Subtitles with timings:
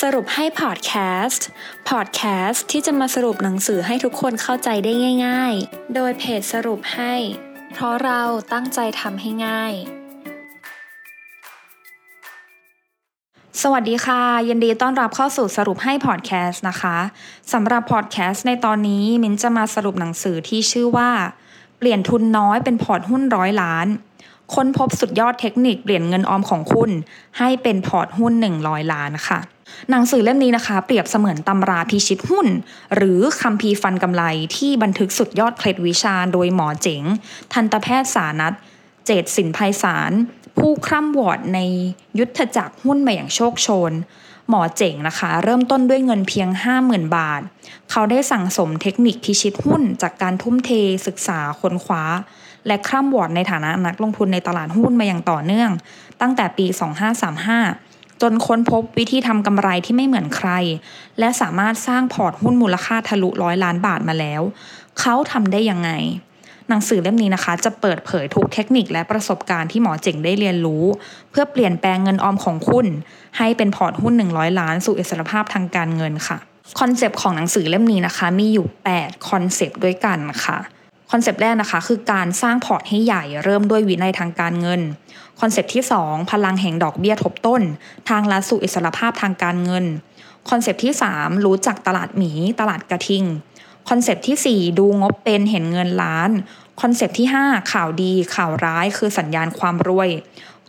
[0.00, 0.92] สรุปให้พอดแค
[1.24, 1.46] สต์
[1.90, 4.92] พอดแคสต์ที่จะมาสรุปหนังสือให้ทุกคนเข้าใจได้
[5.26, 7.14] ง่าย ๆ โดยเพจสรุปให้
[7.72, 8.22] เพราะเรา
[8.52, 9.72] ตั้งใจทำให้ง่าย
[13.62, 16.96] สวัสดีค่ะ ยินดีต้อนรับเข้าสู่สรุปให้พอดแคสต์นะคะ
[17.52, 21.10] สำหรับพอดแคสต์ในตอนนี้มิ้นจะมาสรุปหนังสือที่ชื่อว่า
[21.78, 23.86] เปลี่ยนทุนน้อยเป็นพอร์ตหุ้นร้อยล้าน
[24.54, 26.90] ค้นพบสุดยอดเทคนิคเปลี่ยนเงินออมของคุณ
[27.38, 29.40] ให้เป็นพอร์ตหุ้น 100 ล้านค่ะ
[29.90, 32.46] หนังสือเล่มนี้นะคะ เปรียบเสมือนตำราพิชิตหุ้น
[32.96, 34.22] หรือคัมภีร์ฟันกำไร
[34.56, 37.02] ที่บันทึกสุดยอดเคล็ดวิชาโดยหมอเจ๋ง
[37.52, 38.52] ทันตแพทย์สานัท
[39.06, 40.12] เจตสินภัยสาร
[40.58, 41.58] ผู้คร่ำวอดใน
[42.18, 43.92] ยุทธจักรหุ้นมาอย่างโชคโชน
[44.48, 46.48] หมอเจ๋งนะคะ เริ่มต้นด้วยเงินเพียง
[46.82, 47.40] 50,000 บาท
[47.90, 50.70] เขาได้สั่งสมเทคนิคพิชิตหุ้นจากการทุ่มเท
[51.06, 52.04] ศึกษาค้นคว้า
[52.66, 55.70] และคร่ำหวอดในฐานะนักลงทุนในตลาดหุ้นมาอย่างต่อเนื่อง
[56.20, 56.66] ตั้งแต่ปี
[57.50, 57.85] 2535
[58.22, 60.50] จนค้นพบวิธีทำกำไรที่ไม่เหมือนใคร
[61.18, 64.42] และสามารถสร้างพอร์ตหุ้นมูลค่าทะลุร้อยล้านบาทมาแล้ว
[65.00, 65.90] เขาทำได้ยังไง
[66.68, 70.84] หนังสือเล่มนี้นะคะ จะเปิดเผยทุกเทคนิคและประสบการณ์ที่หมอเจ๋งได้เรียนรู้
[71.30, 72.86] เพื่อเปลี่ยนแปลงเงินออมของคุณ
[73.38, 76.38] ให้เป็นพอร์ตหุ้น 100 ล้านสู่อิสรภาพทางการเงินค่ะ
[76.80, 78.66] คอนเซปต์ของหนังสือเล่มนี้นะคะ มีอยู่
[78.98, 80.58] 8 คอนเซปต์ด้วยกันค่ะ
[81.10, 84.80] คอนเซปต์แรกนะคะคือการสร้างพอร์ตให้ใหญ่เริ่มด้วยวินัยทางการเงิน
[85.40, 87.62] คอนเซปต์ที่ 2 พลังแห่งดอกเบี้ยทบต้น
[88.08, 89.84] ทางลัดสู่อิสรภาพทางการเงิน
[90.50, 93.24] คอนเซปต์ที่ 3 รู้จักตลาดหมี ตลาดกระทิง
[93.88, 96.30] คอนเซปต์ที่ 4 ดูงบเป็นเห็นเงินล้าน
[96.80, 100.08] คอนเซปต์ที่ 5 ข่าวดี ข่าวร้ายคือสัญญาณความรวย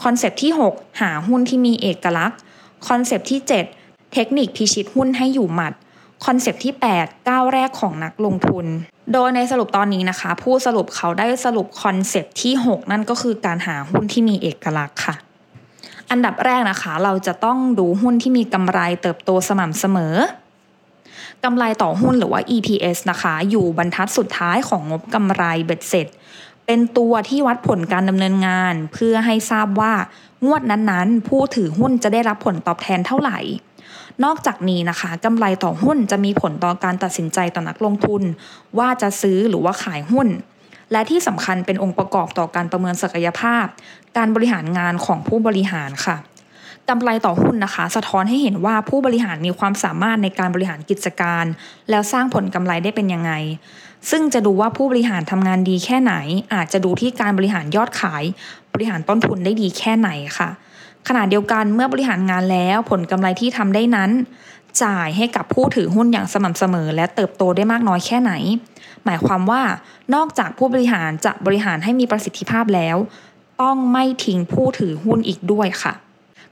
[0.03, 2.39] คอนเซปต์ที่ 6 หาหุ้นที่มีเอกลักษณ์
[2.88, 5.73] คอนเซปต์ที่ 7 เทคนิคพิชิตหุ้นให้อยู่หมัด
[6.25, 8.65] คอนเซปที่8ก้าวแรกของนักลงทุน
[9.13, 15.15] โดยในสรุปตอนนี้นะคะ ผู้สรุปเขาได้สรุปคอนเซปที่ 6 นั่นก็คือการหาหุ้นที่มีเอกลักษณ์ค่ะ
[16.11, 20.15] อันดับแรกนะคะ เราจะต้องดูหุ้นที่มีกำไรเติบโตสม่ำเสมอ
[21.43, 26.07] กำไรต่อหุ้นหรือว่า EPS นะคะ อยู่บรรทัดสุดท้ายของงบกำไรเบ็ดเสร็จ
[26.66, 29.94] เป็นตัวที่วัดผลการดำเนินงาน เพื่อให้ทราบว่า
[30.45, 33.39] งวดนั้นๆ ผู้ถือหุ้นจะได้รับผลตอบแทนเท่าไหร่
[34.23, 38.23] นอกจากนี้นะคะกำไรต่อหุ้นจะมีผลต่อการตัดสินใจต่อนักลงทุน
[38.78, 40.28] ว่าจะซื้อหรือว่าขายหุ้น
[40.91, 43.66] และที่สำคัญเป็นองค์ประกอบต่อการประเมินศักยภาพ
[44.17, 46.17] การบริหารงานของผู้บริหารค่ะ
[46.89, 51.45] กำไรต่อหุ้นนะคะ สะท้อนให้เห็นว่าผู้บริหารมีความสามารถในการบริหารกิจการ
[51.89, 53.31] แล้วสร้างผลกำไรได้เป็นยังไง
[54.09, 56.13] ซึ่งจะดูว่าผู้บริหารทำงานดีแค่ไหน
[56.53, 58.23] อาจจะดูที่การบริหารยอดขาย
[58.73, 60.50] บริหารต้นทุนได้ดีแค่ไหนค่ะ
[61.07, 64.12] ขณะเดียวกันเมื่อบริหารงานแล้วผลกำไรที่ทำได้นั้น
[64.84, 68.34] จ่ายให้กับผู้ถือหุ้นอย่างสม่ำเสมอ และเติบโตได้มากน้อยแค่ไหน
[69.06, 69.62] หมายความว่า
[70.16, 72.97] นอกจากผู้บริหารจะบริหารให้มีประสิทธิภาพแล้ว
[73.62, 75.94] ต้องไม่ทิ้งผู้ถือหุ้นอีกด้วยค่ะ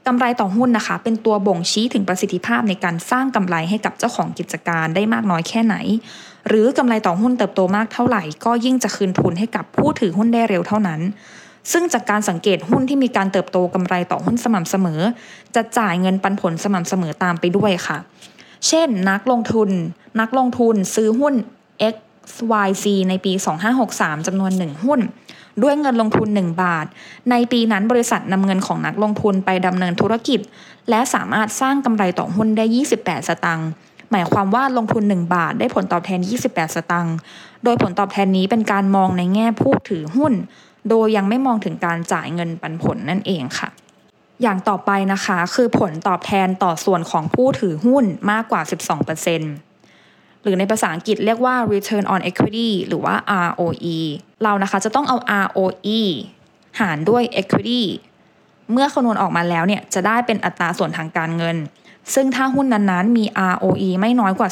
[0.06, 5.76] กำไรต่อหุ้นนะคะ เป็นตัวบ่งชี้ถึงประสิทธิภาพในการสร้างกำไรให้กับเจ้าของกิจการได้มากน้อยแค่ไหน
[6.48, 11.00] หรือกำไรต่อหุ้นเติบโตมากเท่าไหร่ ก็ยิ่งจะคืนทุนให้กับผู้ถือหุ้นได้เร็วเท่านั้น
[11.72, 15.00] ซึ่งจากการสังเกตหุ้นที่มีการเติบโตกำไรต่อหุ้นสม่ำเสมอ
[15.54, 17.98] จะจ่ายเงินปันผลสม่ำเสมอตามไปด้วยค่ะ
[18.68, 19.70] เช่น นักลงทุน
[20.20, 21.34] นักลงทุนซื้อหุ้น
[21.94, 23.32] XYZ ในปี
[23.80, 25.00] 2563จำนวน 1 หุ้น
[25.62, 26.86] ด้วยเงินลงทุน 1 บาท
[27.30, 30.40] ในปีนั้นบริษัทนำเงินของนักลงทุนไปดำเนินธุรกิจ
[30.90, 32.64] และสามารถสร้างกำไรต่อหุ้นได้
[32.96, 33.68] 28 สตางค์
[34.10, 37.16] หมายความว่าลงทุน 1 บาทได้ผลตอบแทน 28 สตางค์
[37.64, 40.32] โดยผลตอบแทนนี้เป็นการมองในแง่ผู้ถือหุ้น
[40.90, 43.68] โดยยังไม่มองถึงการจ่ายเงินปันผลนั่นเองค่ะ
[44.42, 48.62] อย่างต่อไปนะคะ คือผลตอบแทนต่อส่วนของผู้ถือหุ้นมากกว่า
[49.52, 53.14] 12%หรือในภาษาอังกฤษเรียกว่า return on equity หรือว่า
[53.48, 53.98] ROE
[54.42, 56.00] เรานะคะจะต้องเอา ROE
[56.80, 57.82] หารด้วย equity
[58.72, 61.56] เมื่อคำนวณออกมาแล้วเนี่ยจะได้เป็นอัตราส่วนทางการเงิน
[62.14, 64.48] ซึ่งถ้าหุ้นนั้นๆ มี ROE ไม่น้อยกว่า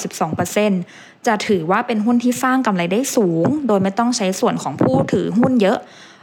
[0.62, 5.78] 12%จะถือว่าเป็นหุ้นที่สร้างกำไรได้สูง โดยไม่ต้องใช้ส่วนของผู้ถือหุ้นเยอะ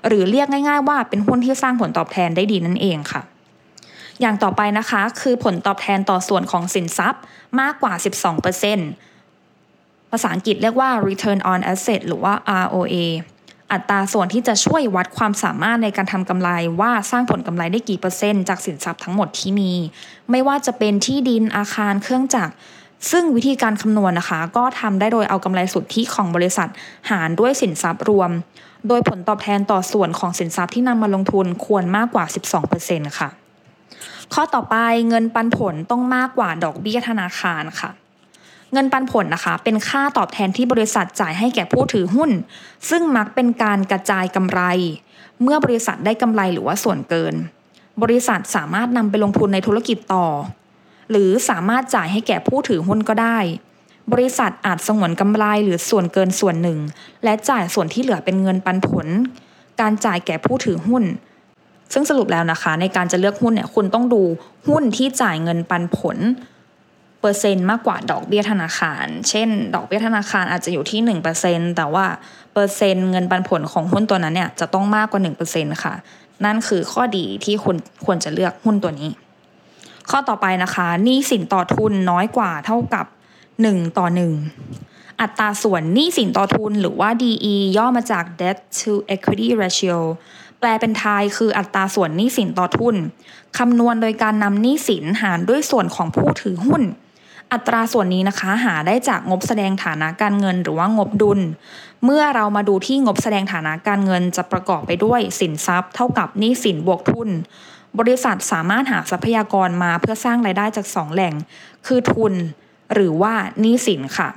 [0.08, 3.22] หรือเรียกง่าย ๆ ว่าเป็นหุ้นที่สร้างผลตอบแทนได้ดีนั่นเองค่ะ
[4.22, 7.22] อย่างต่อไปนะคะคือผลตอบแทนต่อส่วนของสินทรัพย์
[7.60, 7.94] มากกว่า
[8.88, 12.34] 12%ภาษาอังกฤษเรียกว่า return on asset หรือว่า
[12.64, 12.96] ROA
[13.72, 16.50] อัตราส่วนที่จะช่วยวัดความสามารถในการทำกำไร
[16.82, 19.72] ว่าสร้างผลกำไรได้กี่เปอร์เซ็นต์จากสินทรัพย์ทั้งหมดที่มี
[20.32, 22.54] ไม่ว่าจะเป็นที่ดินอาคารเครื่องจักร
[23.12, 26.70] ซึ่งวิธีการคำนวณนะคะ ก็ทำได้โดยเอากำไรสุทธิของบริษัท
[27.10, 28.32] หารด้วยสินทรัพย์รวม
[28.88, 32.26] โดยผลตอบแทนต่อส่วนของสินทรัพย์ที่นำมาลงทุนควรมากกว่า
[32.72, 33.30] 12%ค่ะ
[34.34, 34.76] ข้อต่อไป
[35.10, 37.92] เงินปันผลต้องมากกว่าดอกเบี้ยธนาคารค่ะ
[38.74, 42.32] เงินปันผลนะคะ เป็นค่าตอบแทนที่บริษัทจ่ายให้แก่ผู้ถือหุ้น
[42.90, 44.62] ซึ่งมักเป็นการกระจายกำไร
[45.42, 47.36] เมื่อบริษัทได้กำไรหรือว่าส่วนเกิน
[48.04, 50.28] บริษัทสามารถนำไปลงทุนในธุรกิจต่อ
[51.12, 53.38] หรือสามารถจ่ายให้แก่ผู้ถือหุ้นก็ได้
[54.12, 56.80] บริษัทอาจสงวนกำไรหรือส่วนเกินส่วนหนึ่ง
[57.24, 59.08] และจ่ายส่วนที่เหลือเป็นเงินปันผล
[59.82, 61.04] การจ่ายแก่ผู้ถือหุ้น
[61.94, 64.22] ซึ่งสรุปแล้วนะคะ ในการจะเลือกหุ้นเนี่ยคุณต้องดู
[64.68, 66.18] หุ้นที่จ่ายเงินปันผล
[67.20, 71.00] เปอร์เซ็นต์มากกว่าดอกเบี้ยธนาคาร เช่น ดอกเบี้ยธนาคารอาจจะอยู่ที่
[71.40, 72.06] 1%แต่ว่า
[72.54, 75.22] เปอร์เซ็นต์เงินปันผลของหุ้นตัวนั้นเนี่ยจะต้องมากกว่า
[75.52, 75.94] 1%ค่ะ
[76.46, 77.76] นั่นคือข้อดีที่คุณ
[78.06, 79.10] ควรจะเลือกหุ้นตัวนี้
[80.10, 83.06] ข้อต่อไปนะคะหนี้สินต่อทุนน้อยกว่าเท่ากับ
[83.66, 84.08] 1 ต่อ
[84.64, 89.98] 1 อัตราส่วนหนี้สินต่อทุนหรือว่า DE ย่อมาจาก debt to equity ratio
[90.60, 92.96] แปลเป็นไทยคืออัตราส่วนหนี้สินต่อทุน
[93.58, 96.84] คำนวณโดยการนำหนี้สินหารด้วยส่วนของผู้ถือหุ้น
[97.54, 101.40] อัตราส่วนนี้นะคะหาได้จากงบแสดงฐานะการเงินหรือว่างบดุล
[102.06, 107.30] เมื่อเรามาดูที่งบแสดงฐานะการเงินจะประกอบไปด้วยสินทรัพย์ เท่ากับหนี้สินบวกทุน
[108.00, 111.34] บริษัทสามารถหาทรัพยากรมาเพื่อสร้างรายได้จาก 2 แหล่ง
[111.88, 112.34] คือทุน
[112.94, 114.30] หรือว่าหนี้สินค่ะ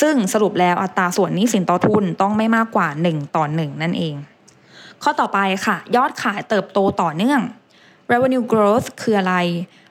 [0.00, 4.14] ซึ่งสรุปแล้วอัตราส่วนหนี้สินต่อทุนต้องไม่มากกว่า 1 ต่อ 1 นั่นเอง
[5.02, 7.40] ข้อต่อไปค่ะ ยอดขายเติบโตต่อเนื่อง
[8.12, 9.34] revenue growth คืออะไร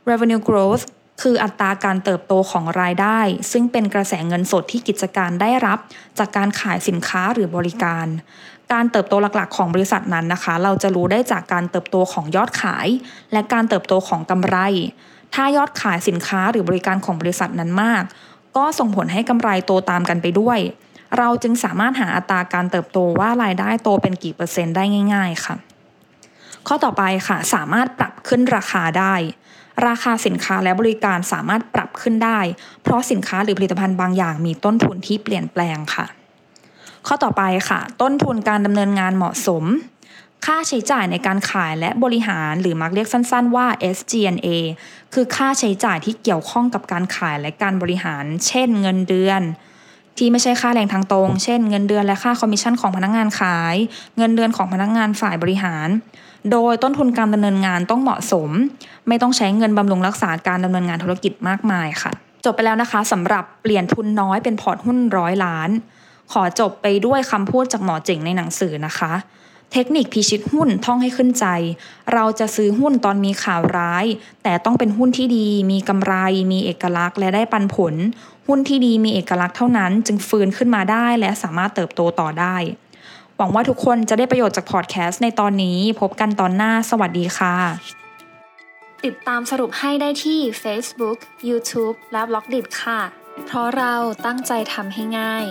[0.09, 0.83] revenue growth
[1.21, 3.19] คืออัตราการเติบโตของรายได้
[3.51, 5.79] ซึ่งเป็นกระแสเงินสดที่กิจการได้รับ
[6.19, 8.07] จากการขายสินค้าหรือบริการ
[8.73, 12.87] การเติบโตหลักๆ ของบริษัทนั้นนะคะ เราจะรู้ได้จากการเติบโตของยอดขาย
[13.31, 14.57] และการเติบโตของกำไร
[15.33, 18.03] ถ้ายอดขายสินค้าหรือบริการของบริษัทนั้นมาก
[18.57, 20.59] ก็ส่งผลให้กำไรโตตามกันไปด้วย
[21.17, 24.83] เราจึงสามารถหาอัตราการเติบโตว่ารายได้โตเป็นกี่เปอร์เซ็นต์ได้
[25.13, 25.55] ง่าย ๆ ค่ะ
[26.67, 29.15] ข้อต่อไปค่ะ สามารถปรับขึ้นราคาได้
[29.87, 32.39] ราคาสินค้าและบริการสามารถปรับขึ้นได้
[32.83, 36.05] เพราะสินค้าหรือผลิตภัณฑ์บางอย่างมีต้นทุนที่เปลี่ยนแปลงค่ะ
[37.07, 39.63] ข้อต่อไปค่ะ ต้นทุนการดำเนินงานเหมาะสม
[40.43, 44.47] ค่าใช้จ่ายในการขายและบริหารหรือมักเรียกสั้น ๆ ว่า SG&A
[45.13, 49.41] คือค่าใช้จ่ายที่เกี่ยวข้องกับการขายและการบริหาร เช่น เงินเดือน
[50.17, 53.75] ที่ไม่ใช่ค่าแรงทางตรง เช่น เงินเดือนและค่าคอมมิชชั่นของพนักงานขาย
[54.17, 55.87] เงินเดือนของพนักงานฝ่ายบริหาร
[56.51, 58.49] โดยต้นทุนการดำเนินงานต้องเหมาะสม
[59.07, 62.11] ไม่ต้องใช้เงินบำรุงรักษาการดำเนินงานธุรกิจมากมายค่ะ
[62.45, 65.69] จบไปแล้วนะคะสำหรับเปลี่ยนทุนน้อยเป็นพอร์ตหุ้นร้อยล้าน
[66.31, 69.13] ขอจบไปด้วยคำพูดจากหมอเจ๋งในหนังสือนะคะ
[69.73, 71.45] เทคนิคพิชิตหุ้นท่องให้ขึ้นใจ
[72.13, 74.05] เราจะซื้อหุ้นตอนมีข่าวร้าย
[74.43, 76.13] แต่ต้องเป็นหุ้นที่ดี มีกำไร
[76.51, 77.93] มีเอกลักษณ์ และได้ปันผล
[78.47, 82.55] หุ้นที่ดีมีเอกลักษณ์เท่านั้น จึงฟื้นขึ้นมาได้และสามารถเติบโตต่อได้
[83.37, 87.55] หวังว่าทุกคนจะได้ประโยชน์จากพอดแคสต์ในตอนนี้ พบกันตอนหน้า สวัสดีค่ะ
[89.05, 91.19] ติดตามสรุปให้ได้ที่ Facebook,
[91.49, 92.99] YouTube และ b ล็อกดิค่ะ
[93.45, 93.93] เพราะเรา
[94.25, 95.45] ตั้งใจทำให้ง่าย